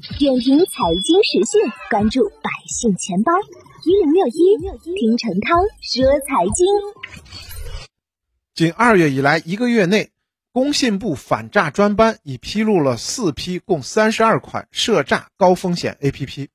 [0.00, 3.32] 点评财经时讯，关注百姓钱包
[3.84, 4.56] 一零六一，
[4.98, 6.66] 听陈涛说财经。
[8.54, 10.10] 仅二月以来一个月内，
[10.52, 16.48] 工信部反诈专班已披露了四批共三十二款涉诈高风险 APP。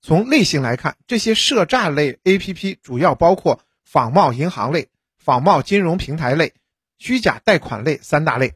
[0.00, 4.86] 从类型来看，这些涉诈类 APP 主要包括仿冒银行类、
[5.16, 6.54] 仿冒金融平台类、
[6.98, 8.54] 虚假贷款类三大类。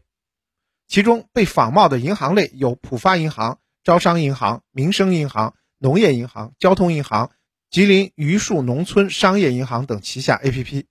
[0.86, 3.58] 其中被仿冒的银行类有浦发银行。
[3.84, 7.32] 招商银行、民生银行、农业银行、交通银行、
[7.70, 10.84] 吉林榆树农村商业银行等旗下 APP，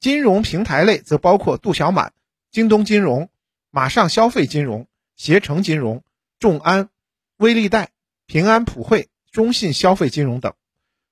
[0.00, 2.14] 金融平台类则包括度小满、
[2.50, 3.28] 京东金融、
[3.70, 4.86] 马上消费金融、
[5.16, 6.02] 携程金融、
[6.38, 6.88] 众安、
[7.36, 7.90] 微利贷、
[8.26, 10.54] 平安普惠、中信消费金融等。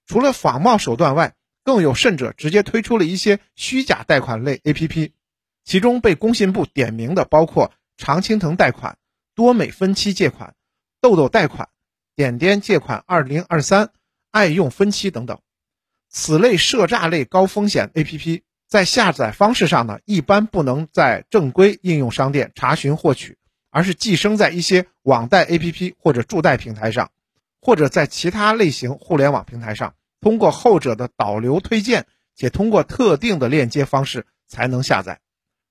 [0.06, 5.12] 除了仿冒手段外，更有甚者直接推出了一些虚假贷款类 APP，
[5.62, 8.97] 其中被工信部点名的包括常青藤贷款、
[9.34, 10.55] 多美分期借款。
[11.02, 11.69] 豆豆贷款、
[12.15, 13.91] 点点借款二零二三、
[14.30, 15.41] 爱用分期等等，
[16.09, 23.36] 此类涉诈类高风险 APP 在下载方式上呢，一般不能在正规应用商店查询获取，
[23.69, 27.11] 而是寄生在一些网贷 APP 或者助贷平台上，
[27.61, 32.06] 或者在其他类型互联网平台上，通过后者的导流推荐，
[32.37, 35.20] 且通过特定的链接方式才能下载。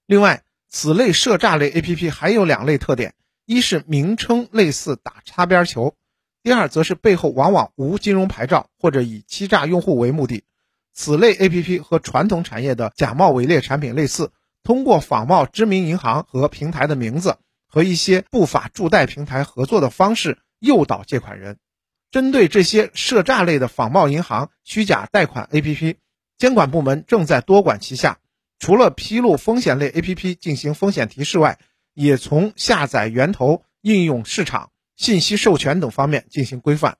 [0.05, 3.13] 另外，此类涉诈类 APP 还有两类特点。
[3.51, 5.93] 一是名称类似打擦边球，
[6.41, 10.45] 第二则是背后往往无金融牌照或者以欺诈用户为目的。
[10.93, 14.31] 此类 APP 和传统产业的假冒伪劣产品类似，
[14.63, 21.57] 通过仿冒知名银行和平台的名字和一些不法助贷平台合作的方式诱导借款人。
[22.09, 25.97] 针对这些涉诈类的仿冒银行、虚假贷款 APP，
[26.37, 28.19] 监管部门正在多管齐下，
[28.59, 31.59] 除了披露风险类 APP 进行风险提示外，
[31.93, 36.97] 也从下载源头、应用市场、信息授权等方面进行规范。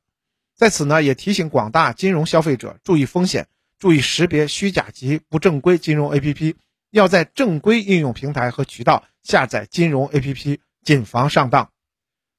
[0.56, 3.48] 在此呢，也提醒广大金融消费者注意风险，
[3.80, 6.56] 注意识别虚假及不正规金融 APP，
[6.92, 11.72] 要在正规应用平台和渠道下载金融 APP，谨防上当。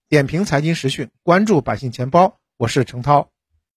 [0.09, 3.32] 点评财经时讯，关注百姓钱包，我是程涛。